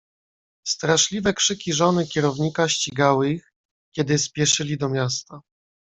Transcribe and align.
"Straszliwe 0.65 1.33
krzyki 1.33 1.73
żony 1.73 2.07
kierownika 2.07 2.69
ścigały 2.69 3.29
ich, 3.31 3.53
kiedy 3.95 4.17
spieszyli 4.17 4.77
do 4.77 4.89
miasta." 4.89 5.41